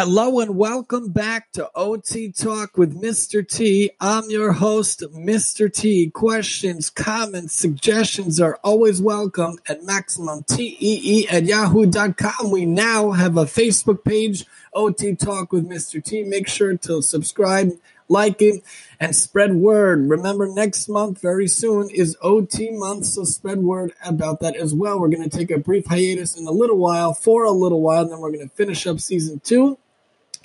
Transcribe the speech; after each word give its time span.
Hello 0.00 0.38
and 0.38 0.56
welcome 0.56 1.10
back 1.10 1.50
to 1.50 1.68
OT 1.74 2.30
Talk 2.30 2.78
with 2.78 3.02
Mr. 3.02 3.44
T. 3.44 3.90
I'm 4.00 4.30
your 4.30 4.52
host, 4.52 5.02
Mr. 5.12 5.68
T. 5.74 6.08
Questions, 6.08 6.88
comments, 6.88 7.52
suggestions 7.52 8.40
are 8.40 8.60
always 8.62 9.02
welcome 9.02 9.58
at 9.68 9.82
MaximumTEE 9.82 11.32
at 11.32 11.46
yahoo.com. 11.46 12.52
We 12.52 12.64
now 12.64 13.10
have 13.10 13.36
a 13.36 13.44
Facebook 13.44 14.04
page, 14.04 14.46
OT 14.72 15.16
Talk 15.16 15.52
with 15.52 15.68
Mr. 15.68 16.00
T. 16.00 16.22
Make 16.22 16.46
sure 16.46 16.76
to 16.76 17.02
subscribe 17.02 17.72
like 18.08 18.40
it, 18.40 18.62
and 19.00 19.16
spread 19.16 19.54
word. 19.54 20.08
Remember, 20.08 20.46
next 20.46 20.88
month, 20.88 21.20
very 21.20 21.48
soon, 21.48 21.90
is 21.90 22.16
OT 22.22 22.70
month, 22.70 23.04
so 23.04 23.24
spread 23.24 23.58
word 23.58 23.92
about 24.04 24.38
that 24.40 24.54
as 24.56 24.72
well. 24.72 25.00
We're 25.00 25.08
going 25.08 25.28
to 25.28 25.36
take 25.36 25.50
a 25.50 25.58
brief 25.58 25.86
hiatus 25.86 26.38
in 26.38 26.46
a 26.46 26.52
little 26.52 26.78
while, 26.78 27.14
for 27.14 27.44
a 27.44 27.50
little 27.50 27.82
while, 27.82 28.02
and 28.02 28.12
then 28.12 28.20
we're 28.20 28.32
going 28.32 28.48
to 28.48 28.54
finish 28.54 28.86
up 28.86 29.00
season 29.00 29.40
two. 29.40 29.76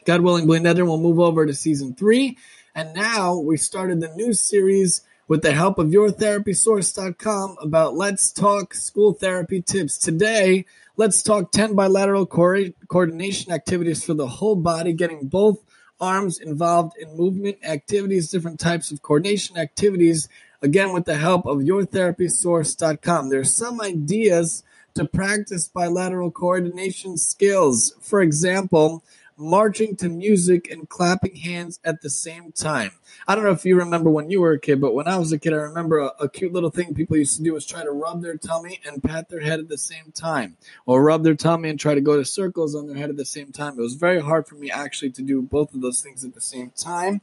God 0.05 0.21
willing, 0.21 0.45
Blaine 0.45 0.63
Blindetter 0.63 0.85
will 0.85 0.99
move 0.99 1.19
over 1.19 1.45
to 1.45 1.53
season 1.53 1.95
three. 1.95 2.37
And 2.75 2.93
now 2.93 3.37
we 3.37 3.57
started 3.57 4.01
the 4.01 4.13
new 4.15 4.33
series 4.33 5.01
with 5.27 5.41
the 5.41 5.53
help 5.53 5.77
of 5.77 5.87
yourtherapysource.com 5.87 7.57
about 7.61 7.95
Let's 7.95 8.31
Talk 8.31 8.73
School 8.73 9.13
Therapy 9.13 9.61
Tips. 9.61 9.97
Today, 9.97 10.65
let's 10.97 11.23
talk 11.23 11.51
10 11.51 11.75
bilateral 11.75 12.25
co- 12.25 12.71
coordination 12.87 13.51
activities 13.51 14.03
for 14.03 14.13
the 14.13 14.27
whole 14.27 14.55
body, 14.55 14.91
getting 14.93 15.27
both 15.27 15.63
arms 16.01 16.39
involved 16.39 16.97
in 16.97 17.15
movement 17.15 17.57
activities, 17.63 18.29
different 18.29 18.59
types 18.59 18.91
of 18.91 19.01
coordination 19.01 19.57
activities, 19.57 20.27
again, 20.61 20.91
with 20.91 21.05
the 21.05 21.15
help 21.15 21.45
of 21.45 21.59
yourtherapysource.com. 21.59 23.29
There's 23.29 23.53
some 23.53 23.79
ideas 23.79 24.63
to 24.95 25.05
practice 25.05 25.67
bilateral 25.67 26.31
coordination 26.31 27.17
skills. 27.17 27.95
For 28.01 28.21
example, 28.21 29.03
marching 29.37 29.95
to 29.97 30.09
music 30.09 30.69
and 30.69 30.87
clapping 30.87 31.35
hands 31.35 31.79
at 31.83 32.01
the 32.01 32.09
same 32.09 32.51
time. 32.51 32.91
I 33.27 33.35
don't 33.35 33.43
know 33.43 33.51
if 33.51 33.65
you 33.65 33.77
remember 33.77 34.09
when 34.09 34.29
you 34.29 34.41
were 34.41 34.53
a 34.53 34.59
kid, 34.59 34.81
but 34.81 34.93
when 34.93 35.07
I 35.07 35.17
was 35.17 35.31
a 35.31 35.39
kid, 35.39 35.53
I 35.53 35.57
remember 35.57 35.99
a, 35.99 36.11
a, 36.19 36.29
cute 36.29 36.53
little 36.53 36.69
thing 36.69 36.93
people 36.93 37.17
used 37.17 37.37
to 37.37 37.43
do 37.43 37.53
was 37.53 37.65
try 37.65 37.83
to 37.83 37.91
rub 37.91 38.21
their 38.21 38.37
tummy 38.37 38.79
and 38.85 39.03
pat 39.03 39.29
their 39.29 39.41
head 39.41 39.59
at 39.59 39.69
the 39.69 39.77
same 39.77 40.11
time, 40.13 40.57
or 40.85 41.03
rub 41.03 41.23
their 41.23 41.35
tummy 41.35 41.69
and 41.69 41.79
try 41.79 41.95
to 41.95 42.01
go 42.01 42.17
to 42.17 42.25
circles 42.25 42.75
on 42.75 42.87
their 42.87 42.97
head 42.97 43.09
at 43.09 43.17
the 43.17 43.25
same 43.25 43.51
time. 43.51 43.77
It 43.77 43.81
was 43.81 43.95
very 43.95 44.21
hard 44.21 44.47
for 44.47 44.55
me 44.55 44.69
actually 44.69 45.11
to 45.11 45.21
do 45.21 45.41
both 45.41 45.73
of 45.73 45.81
those 45.81 46.01
things 46.01 46.23
at 46.23 46.33
the 46.33 46.41
same 46.41 46.71
time. 46.75 47.21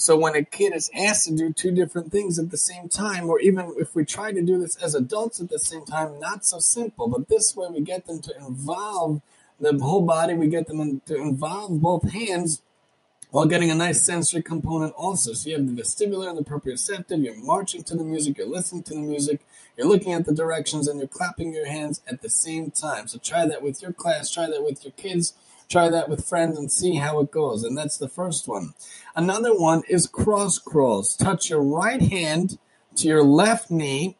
So 0.00 0.16
when 0.16 0.34
a 0.34 0.42
kid 0.42 0.74
is 0.74 0.90
asked 0.96 1.26
to 1.26 1.36
do 1.36 1.52
two 1.52 1.72
different 1.72 2.10
things 2.10 2.38
at 2.38 2.50
the 2.50 2.56
same 2.56 2.88
time, 2.88 3.28
or 3.28 3.38
even 3.38 3.74
if 3.76 3.94
we 3.94 4.06
try 4.06 4.32
to 4.32 4.40
do 4.40 4.58
this 4.58 4.76
as 4.76 4.94
adults 4.94 5.40
at 5.40 5.50
the 5.50 5.58
same 5.58 5.84
time, 5.84 6.18
not 6.18 6.46
so 6.46 6.58
simple. 6.58 7.06
But 7.06 7.28
this 7.28 7.54
way 7.54 7.68
we 7.70 7.82
get 7.82 8.06
them 8.06 8.22
to 8.22 8.34
involve 8.38 9.20
the 9.60 9.78
whole 9.78 10.02
body. 10.02 10.34
We 10.34 10.48
get 10.48 10.66
them 10.66 11.00
to 11.06 11.16
involve 11.16 11.80
both 11.80 12.10
hands 12.12 12.62
while 13.30 13.46
getting 13.46 13.70
a 13.70 13.74
nice 13.74 14.02
sensory 14.02 14.42
component 14.42 14.92
also. 14.94 15.32
So 15.32 15.50
you 15.50 15.56
have 15.56 15.66
the 15.66 15.82
vestibular 15.82 16.28
and 16.28 16.38
the 16.38 16.44
proprioceptive. 16.44 17.22
You're 17.22 17.36
marching 17.36 17.82
to 17.84 17.96
the 17.96 18.04
music. 18.04 18.38
You're 18.38 18.48
listening 18.48 18.82
to 18.84 18.94
the 18.94 19.00
music. 19.00 19.40
You're 19.76 19.86
looking 19.86 20.12
at 20.12 20.26
the 20.26 20.34
directions 20.34 20.88
and 20.88 20.98
you're 20.98 21.08
clapping 21.08 21.54
your 21.54 21.66
hands 21.66 22.02
at 22.06 22.22
the 22.22 22.30
same 22.30 22.70
time. 22.70 23.06
So 23.06 23.18
try 23.18 23.46
that 23.46 23.62
with 23.62 23.82
your 23.82 23.92
class. 23.92 24.30
Try 24.30 24.46
that 24.46 24.64
with 24.64 24.84
your 24.84 24.92
kids. 24.92 25.34
Try 25.68 25.88
that 25.88 26.08
with 26.08 26.26
friends 26.26 26.58
and 26.58 26.72
see 26.72 26.96
how 26.96 27.20
it 27.20 27.30
goes. 27.30 27.62
And 27.62 27.78
that's 27.78 27.96
the 27.96 28.08
first 28.08 28.48
one. 28.48 28.74
Another 29.14 29.56
one 29.56 29.82
is 29.88 30.08
cross 30.08 30.58
crawls. 30.58 31.16
Touch 31.16 31.48
your 31.48 31.62
right 31.62 32.02
hand 32.02 32.58
to 32.96 33.06
your 33.06 33.22
left 33.22 33.70
knee 33.70 34.16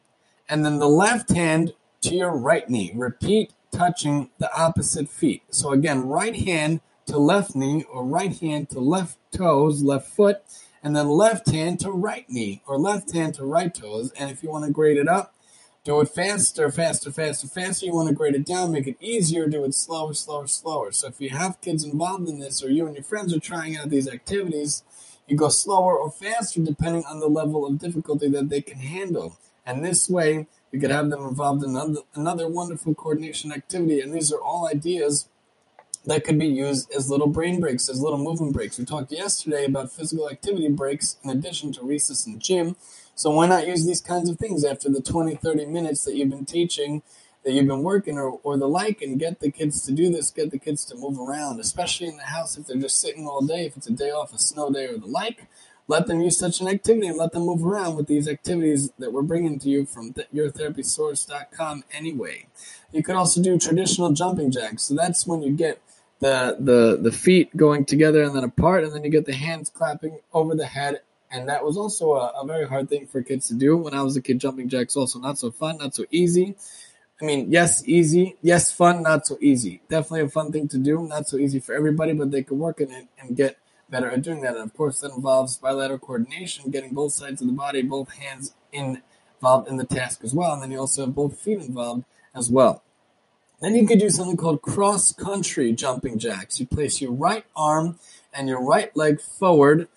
and 0.49 0.65
then 0.65 0.79
the 0.79 0.89
left 0.89 1.31
hand 1.31 1.75
to 2.03 2.15
your 2.15 2.31
right 2.31 2.71
knee. 2.71 2.93
Repeat 2.95 3.53
touching 3.71 4.31
the 4.39 4.53
opposite 4.57 5.09
feet. 5.09 5.43
So 5.51 5.73
again, 5.73 6.03
right 6.07 6.37
hand 6.37 6.81
to 7.07 7.19
left 7.19 7.55
knee 7.55 7.85
or 7.85 8.05
right 8.05 8.37
hand 8.39 8.71
to 8.71 8.81
left 8.81 9.19
toes, 9.33 9.83
left 9.83 10.09
foot, 10.09 10.43
and 10.83 10.95
then 10.95 11.09
left 11.09 11.51
hand 11.51 11.81
to 11.81 11.91
right 11.91 12.29
knee 12.29 12.63
or 12.67 12.79
left 12.79 13.13
hand 13.13 13.35
to 13.35 13.45
right 13.45 13.75
toes. 13.75 14.13
And 14.13 14.31
if 14.31 14.43
you 14.43 14.51
want 14.51 14.65
to 14.65 14.71
grade 14.71 14.97
it 14.97 15.09
up, 15.09 15.35
do 15.83 16.01
it 16.01 16.09
faster, 16.09 16.71
faster, 16.71 17.11
faster, 17.11 17.49
faster. 17.49 17.87
You 17.87 17.95
want 17.95 18.09
to 18.09 18.15
grade 18.15 18.35
it 18.35 18.45
down, 18.45 18.73
make 18.73 18.87
it 18.87 18.97
easier, 19.01 19.47
do 19.47 19.65
it 19.65 19.75
slower, 19.75 20.13
slower, 20.15 20.47
slower. 20.47 20.93
So 20.93 21.09
if 21.09 21.21
you 21.21 21.31
have 21.31 21.61
kids 21.61 21.85
involved 21.85 22.29
in 22.29 22.39
this 22.39 22.63
or 22.63 22.71
you 22.71 22.87
and 22.87 22.95
your 22.95 23.05
friends 23.05 23.35
are 23.35 23.41
trying 23.41 23.77
out 23.77 23.89
these 23.89 24.09
activities, 24.09 24.83
you 25.27 25.37
go 25.37 25.49
slower 25.49 25.97
or 25.97 26.11
faster 26.11 26.61
depending 26.61 27.05
on 27.05 27.21
the 27.21 27.29
level 27.29 27.67
of 27.67 27.79
difficulty 27.79 28.29
that 28.29 28.51
they 28.51 28.61
can 28.61 28.79
handle. 28.79 29.39
And 29.65 29.85
this 29.85 30.09
way, 30.09 30.47
we 30.73 30.79
could 30.79 30.91
have 30.91 31.11
them 31.11 31.27
involved 31.27 31.65
in 31.65 31.71
another, 31.71 32.01
another 32.15 32.49
wonderful 32.49 32.95
coordination 32.95 33.53
activity. 33.53 34.01
And 34.01 34.13
these 34.13 34.33
are 34.33 34.41
all 34.41 34.69
ideas 34.69 35.29
that 36.07 36.25
could 36.25 36.39
be 36.39 36.47
used 36.47 36.91
as 36.93 37.11
little 37.11 37.27
brain 37.27 37.61
breaks, 37.61 37.89
as 37.89 38.01
little 38.01 38.19
movement 38.19 38.53
breaks. 38.53 38.79
We 38.79 38.85
talked 38.85 39.13
yesterday 39.13 39.65
about 39.65 39.93
physical 39.93 40.31
activity 40.31 40.69
breaks 40.69 41.17
in 41.23 41.31
addition 41.31 41.73
to 41.73 41.83
recess 41.83 42.27
and 42.27 42.41
gym. 42.41 42.77
So 43.15 43.31
why 43.31 43.47
not 43.47 43.67
use 43.67 43.85
these 43.85 44.01
kinds 44.01 44.31
of 44.31 44.39
things 44.39 44.65
after 44.65 44.89
the 44.89 45.03
20, 45.03 45.35
30 45.35 45.67
minutes 45.67 46.05
that 46.05 46.15
you've 46.15 46.31
been 46.31 46.47
teaching, 46.47 47.03
that 47.45 47.53
you've 47.53 47.67
been 47.67 47.83
working 47.83 48.17
or, 48.17 48.39
or 48.43 48.57
the 48.57 48.69
like, 48.69 49.03
and 49.03 49.19
get 49.19 49.41
the 49.41 49.51
kids 49.51 49.85
to 49.87 49.93
do 49.93 50.11
this, 50.11 50.31
get 50.31 50.51
the 50.51 50.59
kids 50.59 50.85
to 50.87 50.97
move 50.97 51.19
around, 51.19 51.61
especially 51.61 52.07
in 52.07 52.17
the 52.17 52.25
house 52.25 52.57
if 52.57 52.67
they're 52.67 52.77
just 52.77 53.01
sitting 53.01 53.27
all 53.27 53.43
day, 53.45 53.67
if 53.67 53.77
it's 53.77 53.89
a 53.89 53.93
day 53.93 54.11
off, 54.11 54.33
a 54.33 54.39
snow 54.39 54.71
day 54.71 54.87
or 54.87 54.97
the 54.97 55.07
like. 55.07 55.49
Let 55.91 56.07
them 56.07 56.21
use 56.21 56.39
such 56.39 56.61
an 56.61 56.69
activity 56.69 57.09
and 57.09 57.19
let 57.19 57.33
them 57.33 57.43
move 57.43 57.67
around 57.67 57.97
with 57.97 58.07
these 58.07 58.29
activities 58.29 58.93
that 59.01 59.13
we're 59.13 59.23
bringing 59.23 59.59
to 59.59 59.69
you 59.69 59.87
from 59.87 60.13
th- 60.13 60.29
yourtherapysource.com 60.33 61.83
anyway. 61.93 62.47
You 62.93 63.03
could 63.03 63.17
also 63.17 63.43
do 63.43 63.59
traditional 63.59 64.13
jumping 64.13 64.53
jacks. 64.53 64.85
So 64.85 64.95
that's 64.95 65.27
when 65.27 65.43
you 65.43 65.51
get 65.51 65.83
the, 66.21 66.57
the, 66.61 66.97
the 67.03 67.11
feet 67.11 67.57
going 67.57 67.87
together 67.87 68.23
and 68.23 68.37
then 68.37 68.45
apart, 68.45 68.85
and 68.85 68.93
then 68.95 69.03
you 69.03 69.11
get 69.11 69.27
the 69.27 69.35
hands 69.35 69.69
clapping 69.69 70.21
over 70.33 70.55
the 70.55 70.65
head. 70.65 71.01
And 71.29 71.49
that 71.49 71.65
was 71.65 71.77
also 71.77 72.13
a, 72.13 72.41
a 72.41 72.47
very 72.47 72.69
hard 72.69 72.89
thing 72.89 73.09
for 73.09 73.21
kids 73.21 73.49
to 73.49 73.55
do. 73.55 73.77
When 73.77 73.93
I 73.93 74.03
was 74.03 74.17
a 74.17 74.23
kid, 74.23 74.39
jumping 74.39 74.69
jacks 74.69 74.95
also 74.95 75.19
not 75.19 75.41
so 75.41 75.51
fun, 75.51 75.79
not 75.79 75.97
so 75.97 76.05
easy. 76.13 76.55
I 77.21 77.25
mean, 77.25 77.51
yes, 77.51 77.83
easy. 77.89 78.37
Yes, 78.43 78.71
fun, 78.71 79.03
not 79.03 79.27
so 79.27 79.39
easy. 79.41 79.83
Definitely 79.89 80.21
a 80.21 80.29
fun 80.29 80.53
thing 80.53 80.69
to 80.69 80.79
do. 80.79 81.03
Not 81.09 81.27
so 81.27 81.37
easy 81.37 81.59
for 81.59 81.75
everybody, 81.75 82.13
but 82.13 82.31
they 82.31 82.45
can 82.45 82.61
work 82.61 82.81
in 82.81 82.93
it 82.93 83.09
and 83.19 83.37
get– 83.37 83.57
better 83.91 84.11
at 84.11 84.23
doing 84.23 84.41
that. 84.43 84.55
And 84.55 84.65
of 84.65 84.75
course, 84.75 85.01
that 85.01 85.13
involves 85.13 85.59
bilateral 85.59 85.99
coordination, 85.99 86.71
getting 86.71 86.95
both 86.95 87.13
sides 87.13 87.41
of 87.41 87.47
the 87.47 87.53
body, 87.53 87.83
both 87.83 88.13
hands 88.15 88.55
involved 88.73 89.69
in 89.69 89.77
the 89.77 89.85
task 89.85 90.21
as 90.23 90.33
well. 90.33 90.53
And 90.53 90.63
then 90.63 90.71
you 90.71 90.79
also 90.79 91.07
have 91.07 91.15
both 91.15 91.39
feet 91.39 91.59
involved 91.59 92.05
as 92.35 92.51
well. 92.51 92.83
Then 93.61 93.75
you 93.75 93.87
could 93.87 94.01
do 94.01 94.09
something 94.09 94.39
called 94.39 94.63
cross 94.63 95.13
country 95.13 95.73
jumping 95.73 96.19
jacks. 96.19 96.59
You 96.59 96.67
place 96.67 97.01
your 97.01 97.13
right 97.13 97.45
arm 97.55 97.99
and 98.33 98.49
your 98.49 98.63
right 98.63 98.95
leg 98.97 99.21
forward, 99.21 99.89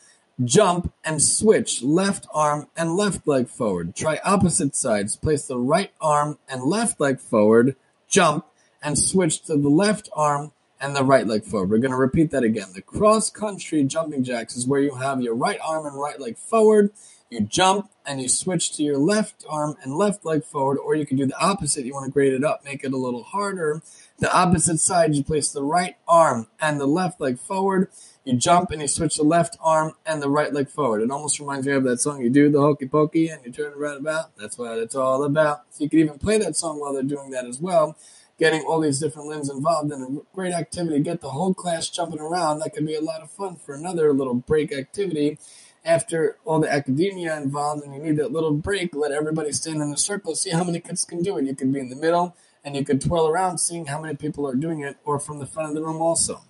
jump 0.44 0.92
and 1.06 1.22
switch 1.22 1.82
left 1.82 2.28
arm 2.34 2.68
and 2.76 2.98
left 2.98 3.26
leg 3.26 3.48
forward. 3.48 3.96
Try 3.96 4.20
opposite 4.26 4.76
sides. 4.76 5.16
Place 5.16 5.46
the 5.46 5.58
right 5.58 5.92
arm 6.02 6.40
and 6.50 6.64
left 6.64 7.00
leg 7.00 7.20
forward, 7.20 7.76
jump 8.10 8.46
and 8.82 8.98
switch 8.98 9.44
to 9.44 9.56
the 9.56 9.70
left 9.70 10.10
arm 10.14 10.52
and 10.84 10.94
the 10.94 11.04
right 11.04 11.26
leg 11.26 11.46
forward. 11.46 11.70
We're 11.70 11.78
going 11.78 11.92
to 11.92 11.98
repeat 11.98 12.32
that 12.32 12.44
again. 12.44 12.68
The 12.74 12.82
cross 12.82 13.30
country 13.30 13.82
jumping 13.86 14.26
jacks 14.26 14.58
is 14.58 14.68
where 14.68 14.82
you 14.82 14.96
have 14.96 15.22
your 15.22 15.34
right 15.34 15.58
arm 15.64 15.86
and 15.86 15.98
right 15.98 16.20
leg 16.20 16.38
forward. 16.38 16.92
You 17.30 17.40
jump 17.40 17.90
and 18.06 18.22
you 18.22 18.28
switch 18.28 18.76
to 18.76 18.84
your 18.84 18.98
left 18.98 19.46
arm 19.50 19.78
and 19.82 19.96
left 19.96 20.26
leg 20.26 20.44
forward, 20.44 20.78
or 20.78 20.94
you 20.94 21.06
can 21.06 21.16
do 21.16 21.26
the 21.26 21.40
opposite. 21.40 21.86
You 21.86 21.94
want 21.94 22.08
to 22.08 22.12
grade 22.12 22.34
it 22.34 22.44
up, 22.44 22.66
make 22.66 22.84
it 22.84 22.92
a 22.92 22.98
little 22.98 23.24
harder. 23.24 23.82
The 24.20 24.32
opposite 24.36 24.80
side, 24.82 25.16
you 25.16 25.24
place 25.24 25.52
the 25.52 25.64
right 25.64 25.96
arm 26.06 26.48
and 26.60 26.82
the 26.82 26.86
left 26.86 27.22
leg 27.22 27.40
forward. 27.40 27.88
You 28.26 28.34
jump 28.34 28.70
and 28.72 28.82
you 28.82 28.88
switch 28.90 29.16
the 29.16 29.24
left 29.24 29.58
arm 29.62 29.94
and 30.06 30.22
the 30.22 30.30
right 30.30 30.54
leg 30.54 30.68
forward. 30.68 31.02
It 31.02 31.12
almost 31.12 31.40
reminds 31.40 31.66
me 31.66 31.74
of 31.74 31.86
that 31.86 32.02
song, 32.02 32.22
You 32.22 32.30
Do 32.30 32.50
the 32.50 32.60
Hokey 32.60 32.88
Pokey 32.88 33.30
and 33.30 33.44
you 33.46 33.54
turn 33.54 33.74
right 33.78 33.98
about. 33.98 34.36
That's 34.38 34.58
what 34.58 34.78
it's 34.80 34.96
all 34.96 35.24
about. 35.24 35.62
So 35.70 35.86
you 35.86 35.90
can 35.90 36.00
even 36.00 36.20
play 36.20 36.38
that 36.40 36.58
song 36.58 36.82
while 36.82 36.92
they're 36.92 37.04
doing 37.04 37.32
that 37.32 37.46
as 37.46 37.62
well 37.62 37.96
getting 38.44 38.64
all 38.64 38.82
these 38.82 39.00
different 39.00 39.30
limbs 39.30 39.50
involved 39.50 39.90
in 39.90 40.02
a 40.02 40.36
great 40.36 40.54
activity, 40.54 41.00
get 41.00 41.22
the 41.22 41.30
whole 41.30 41.54
class 41.54 41.88
jumping 41.88 42.20
around. 42.20 42.60
That 42.60 42.74
could 42.74 42.86
be 42.86 42.94
a 42.94 43.00
lot 43.00 43.22
of 43.22 43.32
fun 43.32 43.56
for 43.56 43.74
another 43.74 44.12
little 44.12 44.34
break 44.34 44.74
activity. 44.74 45.38
After 45.86 46.36
all 46.44 46.60
the 46.60 46.70
academia 46.70 47.38
involved, 47.38 47.86
and 47.86 47.96
you 47.96 48.02
need 48.02 48.18
that 48.18 48.34
little 48.34 48.52
break, 48.52 48.94
let 48.94 49.14
everybody 49.14 49.54
stand 49.54 49.82
in 49.82 49.94
a 49.94 49.98
circle, 49.98 50.36
see 50.36 50.50
how 50.50 50.66
many 50.66 50.82
kids 50.82 51.06
can 51.06 51.24
do 51.24 51.38
it. 51.38 51.46
You 51.46 51.56
could 51.56 51.72
be 51.72 51.80
in 51.80 51.88
the 51.88 51.96
middle, 51.96 52.36
and 52.66 52.76
you 52.76 52.84
could 52.84 53.00
twirl 53.00 53.30
around, 53.30 53.60
seeing 53.60 53.86
how 53.86 54.02
many 54.02 54.14
people 54.14 54.46
are 54.46 54.56
doing 54.56 54.82
it, 54.82 54.98
or 55.06 55.20
from 55.20 55.40
the 55.40 55.46
front 55.46 55.70
of 55.70 55.76
the 55.76 55.82
room 55.82 56.02
also. 56.02 56.42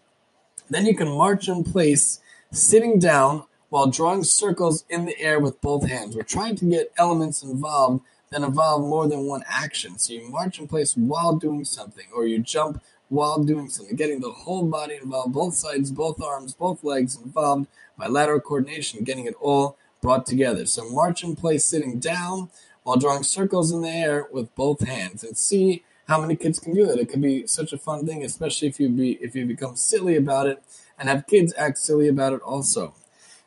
Then 0.72 0.88
you 0.88 0.96
can 0.96 1.10
march 1.10 1.48
in 1.48 1.64
place, 1.64 2.22
sitting 2.52 2.98
down 2.98 3.44
while 3.70 3.86
drawing 3.86 4.24
circles 4.24 4.84
in 4.90 5.06
the 5.06 5.20
air 5.20 5.40
with 5.40 5.62
both 5.62 5.88
hands. 5.88 6.16
We're 6.16 6.24
trying 6.24 6.56
to 6.56 6.66
get 6.66 6.92
elements 6.98 7.44
involved 7.44 8.04
that 8.34 8.42
involve 8.42 8.82
more 8.82 9.08
than 9.08 9.26
one 9.26 9.44
action. 9.48 9.98
So 9.98 10.14
you 10.14 10.30
march 10.30 10.60
in 10.60 10.68
place 10.68 10.98
while 10.98 11.36
doing 11.36 11.66
something, 11.66 12.06
or 12.14 12.26
you 12.26 12.40
jump 12.40 12.82
while 13.10 13.44
doing 13.44 13.70
something, 13.70 13.96
getting 13.96 14.22
the 14.22 14.32
whole 14.32 14.66
body 14.66 14.96
involved, 15.02 15.34
both 15.34 15.54
sides, 15.54 15.92
both 15.92 16.22
arms, 16.22 16.54
both 16.54 16.84
legs 16.84 17.16
involved, 17.16 17.68
bilateral 17.98 18.40
coordination, 18.40 19.04
getting 19.04 19.26
it 19.26 19.36
all 19.40 19.78
brought 20.02 20.26
together. 20.26 20.66
So 20.66 20.90
march 20.90 21.24
in 21.24 21.36
place 21.36 21.64
sitting 21.64 22.00
down 22.00 22.50
while 22.82 22.98
drawing 22.98 23.24
circles 23.24 23.72
in 23.72 23.82
the 23.82 23.90
air 23.90 24.28
with 24.32 24.54
both 24.56 24.86
hands 24.86 25.24
and 25.24 25.38
see 25.38 25.84
how 26.08 26.20
many 26.20 26.36
kids 26.36 26.60
can 26.60 26.74
do 26.74 26.86
that. 26.88 27.00
It 27.00 27.10
could 27.10 27.22
be 27.22 27.46
such 27.48 27.72
a 27.72 27.78
fun 27.78 28.06
thing, 28.06 28.24
especially 28.24 28.68
if 28.68 28.80
you 28.80 28.90
be 28.90 29.14
if 29.22 29.36
you 29.36 29.46
become 29.46 29.76
silly 29.76 30.16
about 30.16 30.48
it 30.48 30.62
and 30.98 31.08
have 31.08 31.28
kids 31.28 31.54
act 31.56 31.78
silly 31.78 32.08
about 32.08 32.34
it 32.34 32.42
also. 32.42 32.96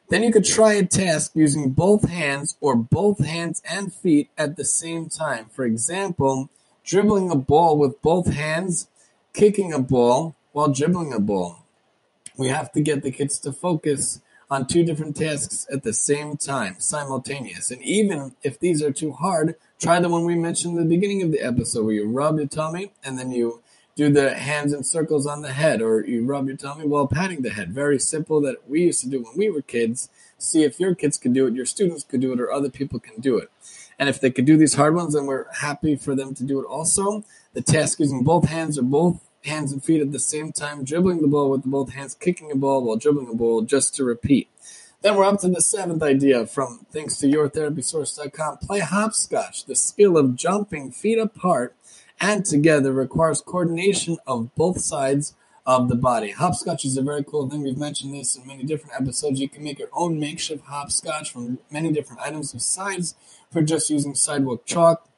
Then 0.09 0.23
you 0.23 0.33
could 0.33 0.45
try 0.45 0.75
a 0.75 0.87
task 0.87 1.33
using 1.35 1.71
both 1.71 2.09
hands 2.09 2.57
or 2.61 2.77
both 2.77 3.25
hands 3.25 3.61
and 3.69 3.93
feet 3.93 4.31
at 4.39 4.57
the 4.57 4.65
same 4.65 5.09
time. 5.09 5.47
For 5.51 5.65
example, 5.65 6.49
dribbling 6.85 7.31
a 7.31 7.37
ball 7.37 7.77
with 7.77 8.01
both 8.03 8.33
hands, 8.33 8.89
kicking 9.33 9.73
a 9.73 9.81
ball 9.81 10.37
while 10.53 10.69
dribbling 10.69 11.13
a 11.13 11.19
ball. 11.19 11.65
We 12.37 12.49
have 12.49 12.71
to 12.73 12.81
get 12.81 13.03
the 13.03 13.11
kids 13.11 13.39
to 13.41 13.53
focus 13.53 14.21
on 14.49 14.67
two 14.67 14.85
different 14.85 15.17
tasks 15.17 15.67
at 15.73 15.83
the 15.83 15.93
same 15.93 16.37
time, 16.37 16.77
simultaneous. 16.79 17.73
And 17.73 17.83
even 17.83 18.37
if 18.43 18.61
these 18.61 18.83
are 18.83 18.93
too 18.93 19.13
hard, 19.13 19.57
try 19.81 19.99
the 19.99 20.09
one 20.09 20.25
we 20.25 20.37
mentioned 20.37 20.79
in 20.79 20.89
the 20.89 20.95
beginning 20.95 21.23
of 21.23 21.33
the 21.33 21.41
episode 21.41 21.85
where 21.85 21.95
you 21.95 22.09
rub 22.09 22.39
your 22.39 22.47
tummy 22.47 22.93
and 23.03 23.19
then 23.19 23.33
you 23.33 23.61
do 23.97 24.11
the 24.11 24.35
hands 24.35 24.75
in 24.75 24.85
circles 24.85 25.27
on 25.27 25.41
the 25.41 25.53
head 25.53 25.81
or 25.81 26.05
you 26.07 26.25
rub 26.25 26.47
your 26.47 26.57
tummy 26.57 26.87
while 26.87 27.09
patting 27.09 27.41
the 27.41 27.51
head. 27.51 27.73
Very 27.73 27.99
simple 27.99 28.43
that 28.43 28.69
we 28.69 28.83
used 28.83 29.01
to 29.01 29.09
do 29.09 29.23
when 29.23 29.37
we 29.37 29.51
were 29.51 29.63
kids. 29.63 30.11
See 30.39 30.63
if 30.63 30.79
your 30.79 30.95
kids 30.95 31.17
could 31.17 31.33
do 31.33 31.47
it, 31.47 31.55
your 31.55 31.65
students 31.65 32.05
could 32.05 32.21
do 32.21 32.33
it, 32.35 32.41
or 32.41 32.53
other 32.53 32.69
people 32.69 33.01
can 33.01 33.21
do 33.23 33.39
it. 33.39 33.51
And 33.99 34.11
if 34.11 34.21
they 34.21 34.31
could 34.31 34.45
do 34.45 34.59
these 34.59 34.75
hard 34.75 34.95
ones, 34.95 35.15
then 35.15 35.25
we're 35.25 35.51
happy 35.51 35.97
for 35.97 36.15
them 36.15 36.35
to 36.35 36.45
do 36.45 36.61
it 36.61 36.67
also. 36.67 37.25
The 37.55 37.63
task 37.63 37.99
using 37.99 38.23
both 38.23 38.47
hands 38.47 38.79
or 38.79 38.83
both 38.83 39.27
hands 39.45 39.73
and 39.73 39.83
feet 39.83 40.03
at 40.03 40.13
the 40.13 40.19
same 40.19 40.53
time, 40.53 40.85
dribbling 40.85 41.23
the 41.23 41.29
ball 41.29 41.51
with 41.51 41.65
both 41.65 41.95
hands, 41.95 42.15
kicking 42.15 42.53
a 42.53 42.55
ball 42.55 42.85
while 42.85 42.97
dribbling 42.97 43.31
a 43.31 43.35
ball, 43.35 43.63
just 43.63 43.95
to 43.95 44.05
repeat. 44.05 44.51
Then 45.01 45.17
we're 45.17 45.25
up 45.25 45.41
to 45.41 45.49
the 45.49 45.63
seventh 45.63 46.03
idea 46.03 46.47
from 46.47 46.85
thanks 46.91 47.17
to 47.19 47.29
yourtherapysource.com. 47.29 48.59
Play 48.59 48.81
hopscotch. 48.81 49.65
The 49.65 49.77
skill 49.77 50.19
of 50.19 50.37
jumping 50.37 50.91
feet 50.91 51.19
apart 51.19 51.75
and 52.21 52.45
together 52.45 52.93
requires 52.93 53.41
coordination 53.41 54.19
of 54.27 54.55
both 54.55 54.81
sides 54.81 55.35
of 55.67 55.89
the 55.89 55.97
body. 55.97 56.31
Hopscotch 56.31 56.85
is 56.85 56.97
a 56.97 57.03
very 57.03 57.25
cool 57.25 57.51
thing. 57.51 57.63
We've 57.63 57.77
mentioned 57.77 58.15
this 58.15 58.37
in 58.37 58.47
many 58.47 58.63
different 58.63 58.95
episodes. 58.99 59.41
You 59.41 59.49
can 59.49 59.65
make 59.65 59.79
your 59.79 59.89
own 59.93 60.19
makeshift 60.19 60.65
hopscotch 60.67 61.33
from 61.33 61.59
many 61.71 61.93
different 61.93 62.23
items 62.23 62.53
besides 62.53 63.15
for 63.51 63.63
just 63.63 63.91
using 63.91 64.15
sidewalk 64.15 64.65
chalk. 64.65 65.09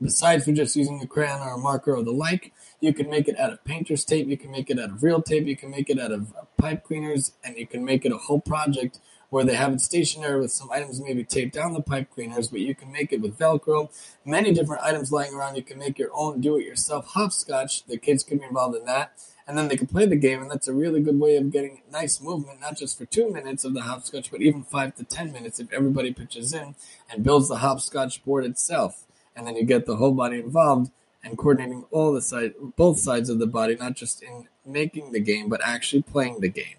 Besides 0.00 0.44
for 0.44 0.52
just 0.52 0.76
using 0.76 1.00
a 1.02 1.06
crayon 1.06 1.40
or 1.40 1.54
a 1.54 1.58
marker 1.58 1.94
or 1.94 2.02
the 2.02 2.12
like, 2.12 2.52
you 2.80 2.92
can 2.92 3.08
make 3.08 3.28
it 3.28 3.38
out 3.38 3.52
of 3.52 3.64
painter's 3.64 4.04
tape, 4.04 4.28
you 4.28 4.36
can 4.36 4.50
make 4.50 4.70
it 4.70 4.78
out 4.78 4.90
of 4.90 5.02
real 5.02 5.22
tape, 5.22 5.46
you 5.46 5.56
can 5.56 5.70
make 5.70 5.90
it 5.90 5.98
out 5.98 6.12
of 6.12 6.34
pipe 6.56 6.84
cleaners, 6.84 7.32
and 7.44 7.56
you 7.56 7.66
can 7.66 7.84
make 7.84 8.04
it 8.04 8.12
a 8.12 8.18
whole 8.18 8.40
project 8.40 8.98
where 9.28 9.44
they 9.44 9.56
have 9.56 9.72
it 9.72 9.80
stationary 9.80 10.40
with 10.40 10.52
some 10.52 10.70
items 10.70 11.00
maybe 11.00 11.24
taped 11.24 11.54
down 11.54 11.72
the 11.72 11.82
pipe 11.82 12.08
cleaners, 12.10 12.48
but 12.48 12.60
you 12.60 12.74
can 12.74 12.92
make 12.92 13.12
it 13.12 13.20
with 13.20 13.38
Velcro. 13.38 13.90
Many 14.24 14.52
different 14.52 14.82
items 14.82 15.10
lying 15.10 15.34
around. 15.34 15.56
You 15.56 15.62
can 15.62 15.78
make 15.78 15.98
your 15.98 16.10
own 16.14 16.40
do-it-yourself 16.40 17.08
hopscotch. 17.08 17.84
The 17.86 17.98
kids 17.98 18.22
can 18.22 18.38
be 18.38 18.44
involved 18.44 18.76
in 18.76 18.84
that, 18.84 19.12
and 19.46 19.58
then 19.58 19.66
they 19.66 19.76
can 19.76 19.88
play 19.88 20.06
the 20.06 20.16
game, 20.16 20.42
and 20.42 20.50
that's 20.50 20.68
a 20.68 20.72
really 20.72 21.00
good 21.00 21.18
way 21.18 21.36
of 21.36 21.50
getting 21.50 21.82
nice 21.90 22.20
movement, 22.20 22.60
not 22.60 22.78
just 22.78 22.96
for 22.96 23.04
two 23.04 23.32
minutes 23.32 23.64
of 23.64 23.74
the 23.74 23.82
hopscotch, 23.82 24.30
but 24.30 24.42
even 24.42 24.62
five 24.62 24.94
to 24.94 25.04
ten 25.04 25.32
minutes 25.32 25.58
if 25.58 25.72
everybody 25.72 26.12
pitches 26.12 26.52
in 26.52 26.76
and 27.10 27.24
builds 27.24 27.48
the 27.48 27.56
hopscotch 27.56 28.24
board 28.24 28.44
itself. 28.44 29.06
And 29.34 29.46
then 29.46 29.56
you 29.56 29.64
get 29.64 29.86
the 29.86 29.96
whole 29.96 30.12
body 30.12 30.38
involved 30.38 30.92
and 31.26 31.36
coordinating 31.36 31.84
all 31.90 32.12
the 32.12 32.22
side, 32.22 32.54
both 32.76 32.98
sides 32.98 33.28
of 33.28 33.38
the 33.38 33.46
body, 33.46 33.74
not 33.74 33.96
just 33.96 34.22
in 34.22 34.48
making 34.64 35.12
the 35.12 35.20
game, 35.20 35.48
but 35.48 35.60
actually 35.64 36.02
playing 36.02 36.40
the 36.40 36.48
game. 36.48 36.76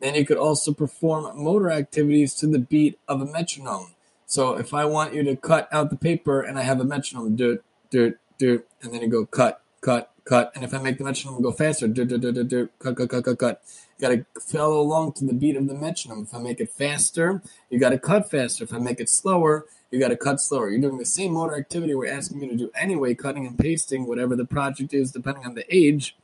Then 0.00 0.14
you 0.16 0.26
could 0.26 0.36
also 0.36 0.72
perform 0.72 1.42
motor 1.42 1.70
activities 1.70 2.34
to 2.36 2.46
the 2.46 2.58
beat 2.58 2.98
of 3.06 3.22
a 3.22 3.26
metronome. 3.26 3.94
So 4.26 4.54
if 4.54 4.74
I 4.74 4.84
want 4.84 5.14
you 5.14 5.22
to 5.22 5.36
cut 5.36 5.68
out 5.72 5.90
the 5.90 5.96
paper 5.96 6.40
and 6.40 6.58
I 6.58 6.62
have 6.62 6.80
a 6.80 6.84
metronome, 6.84 7.36
do 7.36 7.52
it, 7.52 7.64
do 7.90 8.04
it, 8.06 8.18
do 8.36 8.54
it, 8.54 8.68
and 8.82 8.92
then 8.92 9.02
you 9.02 9.08
go 9.08 9.24
cut, 9.24 9.62
cut, 9.80 10.10
cut. 10.24 10.50
And 10.54 10.64
if 10.64 10.74
I 10.74 10.78
make 10.78 10.98
the 10.98 11.04
metronome 11.04 11.40
go 11.40 11.52
faster, 11.52 11.86
do, 11.86 12.04
do, 12.04 12.18
do, 12.18 12.32
do, 12.32 12.44
do, 12.44 12.68
cut, 12.80 12.96
cut, 12.96 13.08
cut, 13.08 13.24
cut, 13.24 13.38
cut. 13.38 13.62
You 13.96 14.08
gotta 14.08 14.26
follow 14.40 14.80
along 14.80 15.12
to 15.14 15.24
the 15.24 15.34
beat 15.34 15.56
of 15.56 15.68
the 15.68 15.74
metronome. 15.74 16.24
If 16.24 16.34
I 16.34 16.38
make 16.38 16.60
it 16.60 16.70
faster, 16.70 17.40
you 17.70 17.78
gotta 17.78 17.98
cut 17.98 18.28
faster. 18.28 18.64
If 18.64 18.74
I 18.74 18.78
make 18.78 18.98
it 18.98 19.08
slower, 19.08 19.66
you 19.94 20.00
gotta 20.00 20.16
cut 20.16 20.40
slower. 20.40 20.68
You're 20.68 20.80
doing 20.80 20.98
the 20.98 21.04
same 21.04 21.34
motor 21.34 21.56
activity 21.56 21.94
we're 21.94 22.12
asking 22.12 22.42
you 22.42 22.48
to 22.48 22.56
do 22.56 22.70
anyway, 22.74 23.14
cutting 23.14 23.46
and 23.46 23.58
pasting, 23.58 24.06
whatever 24.06 24.34
the 24.34 24.44
project 24.44 24.92
is, 24.92 25.12
depending 25.12 25.44
on 25.44 25.54
the 25.54 25.64
age. 25.74 26.16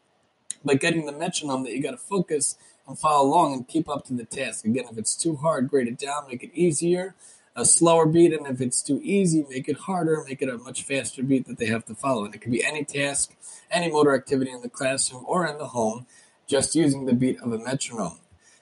But 0.64 0.80
getting 0.80 1.06
the 1.06 1.12
metronome 1.12 1.62
that 1.64 1.72
you 1.72 1.82
gotta 1.82 1.96
focus 1.96 2.58
and 2.86 2.98
follow 2.98 3.26
along 3.26 3.54
and 3.54 3.68
keep 3.68 3.88
up 3.88 4.04
to 4.06 4.12
the 4.12 4.24
task. 4.24 4.64
Again, 4.64 4.84
if 4.90 4.98
it's 4.98 5.14
too 5.14 5.36
hard, 5.36 5.70
grade 5.70 5.88
it 5.88 5.98
down, 5.98 6.26
make 6.28 6.42
it 6.42 6.50
easier, 6.52 7.14
a 7.54 7.64
slower 7.64 8.06
beat, 8.06 8.32
and 8.32 8.46
if 8.46 8.60
it's 8.60 8.82
too 8.82 9.00
easy, 9.02 9.46
make 9.48 9.68
it 9.68 9.76
harder, 9.76 10.24
make 10.26 10.42
it 10.42 10.48
a 10.48 10.58
much 10.58 10.82
faster 10.82 11.22
beat 11.22 11.46
that 11.46 11.58
they 11.58 11.66
have 11.66 11.84
to 11.86 11.94
follow. 11.94 12.24
And 12.24 12.34
it 12.34 12.40
can 12.40 12.52
be 12.52 12.64
any 12.64 12.84
task, 12.84 13.34
any 13.70 13.90
motor 13.90 14.14
activity 14.14 14.50
in 14.50 14.62
the 14.62 14.68
classroom 14.68 15.24
or 15.26 15.46
in 15.46 15.58
the 15.58 15.68
home, 15.68 16.06
just 16.46 16.74
using 16.74 17.06
the 17.06 17.14
beat 17.14 17.40
of 17.40 17.52
a 17.52 17.58
metronome. 17.58 18.18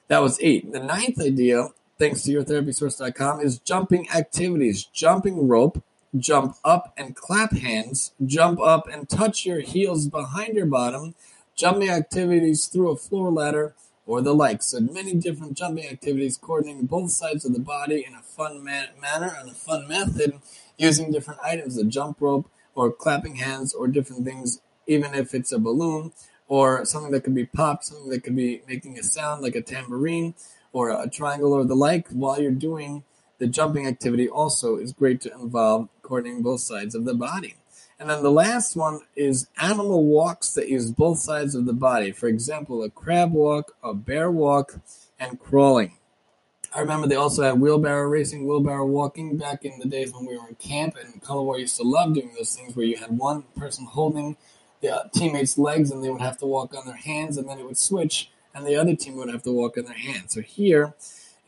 That 0.08 0.22
was 0.22 0.38
eight. 0.40 0.72
The 0.72 0.80
ninth 0.80 1.20
idea, 1.20 1.68
thanks 1.98 2.22
to 2.22 2.32
yourtherapysource.com, 2.32 3.40
is 3.40 3.58
jumping 3.58 4.08
activities. 4.10 4.84
Jumping 4.84 5.48
rope, 5.48 5.82
jump 6.16 6.56
up 6.64 6.92
and 6.96 7.16
clap 7.16 7.52
hands, 7.52 8.12
jump 8.24 8.60
up 8.60 8.88
and 8.88 9.08
touch 9.08 9.44
your 9.44 9.60
heels 9.60 10.08
behind 10.08 10.54
your 10.54 10.66
bottom, 10.66 11.14
jumping 11.56 11.90
activities 11.90 12.66
through 12.66 12.90
a 12.90 12.96
floor 12.96 13.30
ladder, 13.30 13.74
or 14.06 14.22
the 14.22 14.34
like. 14.34 14.62
So 14.62 14.80
many 14.80 15.14
different 15.14 15.56
jumping 15.56 15.86
activities 15.86 16.38
coordinating 16.38 16.86
both 16.86 17.10
sides 17.10 17.44
of 17.44 17.52
the 17.52 17.60
body 17.60 18.04
in 18.06 18.14
a 18.14 18.22
fun 18.22 18.64
man- 18.64 18.88
manner 19.00 19.36
and 19.38 19.50
a 19.50 19.54
fun 19.54 19.86
method 19.86 20.40
using 20.78 21.12
different 21.12 21.40
items, 21.44 21.76
a 21.76 21.84
jump 21.84 22.20
rope 22.20 22.48
or 22.74 22.90
clapping 22.90 23.36
hands 23.36 23.74
or 23.74 23.86
different 23.86 24.24
things, 24.24 24.62
even 24.86 25.14
if 25.14 25.34
it's 25.34 25.52
a 25.52 25.58
balloon 25.58 26.12
or 26.46 26.86
something 26.86 27.10
that 27.10 27.22
could 27.24 27.34
be 27.34 27.44
popped, 27.44 27.84
something 27.84 28.08
that 28.08 28.22
could 28.22 28.36
be 28.36 28.62
making 28.66 28.98
a 28.98 29.02
sound 29.02 29.42
like 29.42 29.54
a 29.54 29.60
tambourine 29.60 30.34
or 30.72 30.90
a 30.90 31.08
triangle 31.08 31.52
or 31.52 31.64
the 31.64 31.74
like 31.74 32.08
while 32.08 32.40
you're 32.40 32.50
doing 32.50 33.04
the 33.38 33.46
jumping 33.46 33.86
activity 33.86 34.28
also 34.28 34.76
is 34.76 34.92
great 34.92 35.20
to 35.22 35.32
involve 35.32 35.88
coordinating 36.02 36.42
both 36.42 36.60
sides 36.60 36.94
of 36.94 37.04
the 37.04 37.14
body. 37.14 37.54
And 38.00 38.10
then 38.10 38.22
the 38.22 38.30
last 38.30 38.76
one 38.76 39.00
is 39.16 39.48
animal 39.60 40.04
walks 40.04 40.52
that 40.52 40.68
use 40.68 40.90
both 40.90 41.18
sides 41.18 41.54
of 41.54 41.66
the 41.66 41.72
body. 41.72 42.12
For 42.12 42.28
example, 42.28 42.82
a 42.82 42.90
crab 42.90 43.32
walk, 43.32 43.76
a 43.82 43.92
bear 43.92 44.30
walk, 44.30 44.80
and 45.18 45.38
crawling. 45.38 45.94
I 46.72 46.80
remember 46.80 47.08
they 47.08 47.16
also 47.16 47.42
had 47.42 47.60
wheelbarrow 47.60 48.08
racing, 48.08 48.46
wheelbarrow 48.46 48.86
walking 48.86 49.36
back 49.36 49.64
in 49.64 49.78
the 49.78 49.88
days 49.88 50.12
when 50.12 50.26
we 50.26 50.36
were 50.36 50.48
in 50.48 50.54
camp. 50.56 50.96
And 51.02 51.20
Color 51.22 51.42
War 51.42 51.58
used 51.58 51.76
to 51.78 51.82
love 51.82 52.14
doing 52.14 52.32
those 52.36 52.54
things 52.54 52.76
where 52.76 52.86
you 52.86 52.98
had 52.98 53.16
one 53.16 53.44
person 53.56 53.86
holding 53.86 54.36
the 54.80 54.94
uh, 54.94 55.08
teammates' 55.12 55.58
legs 55.58 55.90
and 55.90 56.04
they 56.04 56.10
would 56.10 56.20
have 56.20 56.38
to 56.38 56.46
walk 56.46 56.74
on 56.74 56.86
their 56.86 56.94
hands, 56.94 57.36
and 57.36 57.48
then 57.48 57.58
it 57.58 57.64
would 57.64 57.78
switch, 57.78 58.30
and 58.58 58.66
the 58.66 58.76
other 58.76 58.94
team 58.94 59.16
would 59.16 59.30
have 59.30 59.42
to 59.44 59.52
walk 59.52 59.78
on 59.78 59.84
their 59.84 59.94
hands. 59.94 60.34
So 60.34 60.42
here, 60.42 60.94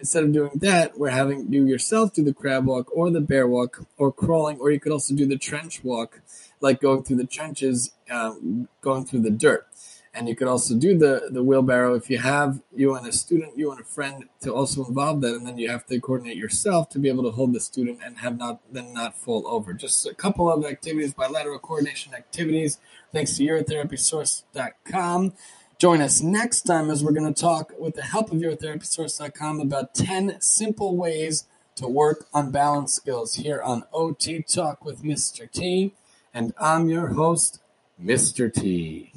Instead 0.01 0.25
of 0.25 0.33
doing 0.33 0.53
that, 0.55 0.99
we're 0.99 1.11
having 1.11 1.53
you 1.53 1.67
yourself 1.67 2.15
do 2.15 2.25
the 2.25 2.33
crab 2.33 2.65
walk 2.65 2.89
or 2.97 3.11
the 3.11 3.21
bear 3.21 3.47
walk 3.47 3.87
or 3.99 4.11
crawling, 4.11 4.59
or 4.59 4.71
you 4.71 4.81
could 4.81 4.93
also 4.93 5.15
do 5.15 5.27
the 5.27 5.37
trench 5.37 5.85
walk, 5.85 6.23
like 6.63 6.81
going 6.81 7.03
through 7.03 7.19
the 7.19 7.27
trenches, 7.27 7.93
uh, 8.11 8.33
going 8.81 9.05
through 9.05 9.21
the 9.21 9.31
dirt. 9.31 9.67
And 10.15 10.27
you 10.27 10.35
could 10.35 10.49
also 10.49 10.75
do 10.75 10.97
the, 10.99 11.29
the 11.31 11.45
wheelbarrow 11.45 11.95
if 11.95 12.09
you 12.09 12.19
have 12.19 12.63
you 12.75 12.95
and 12.97 13.07
a 13.07 13.13
student, 13.13 13.59
you 13.59 13.71
and 13.71 13.81
a 13.81 13.85
friend 13.85 14.25
to 14.41 14.53
also 14.53 14.87
involve 14.87 15.21
that, 15.21 15.35
and 15.35 15.47
then 15.47 15.59
you 15.59 15.69
have 15.71 15.85
to 15.87 16.01
coordinate 16.01 16.37
yourself 16.37 16.89
to 16.91 16.99
be 16.99 17.11
able 17.11 17.23
to 17.25 17.31
hold 17.31 17.53
the 17.53 17.61
student 17.61 18.01
and 18.03 18.19
have 18.19 18.39
not 18.39 18.61
then 18.73 18.95
not 18.95 19.19
fall 19.19 19.47
over. 19.47 19.75
Just 19.75 20.07
a 20.07 20.15
couple 20.15 20.51
of 20.51 20.65
activities, 20.65 21.13
bilateral 21.13 21.59
coordination 21.59 22.15
activities. 22.15 22.79
Thanks 23.13 23.37
to 23.37 23.45
yourtherapysource.com. 23.45 25.35
Join 25.81 26.03
us 26.03 26.21
next 26.21 26.65
time 26.65 26.91
as 26.91 27.03
we're 27.03 27.13
going 27.13 27.33
to 27.33 27.41
talk 27.41 27.73
with 27.79 27.95
the 27.95 28.03
help 28.03 28.31
of 28.31 28.37
yourtherapysource.com 28.37 29.61
about 29.61 29.95
10 29.95 30.39
simple 30.39 30.95
ways 30.95 31.47
to 31.77 31.89
work 31.89 32.27
on 32.35 32.51
balance 32.51 32.93
skills 32.93 33.37
here 33.37 33.63
on 33.63 33.85
OT 33.91 34.43
Talk 34.43 34.85
with 34.85 35.03
Mr. 35.03 35.51
T. 35.51 35.95
And 36.35 36.53
I'm 36.61 36.91
your 36.91 37.07
host, 37.07 37.63
Mr. 37.99 38.53
T. 38.53 39.15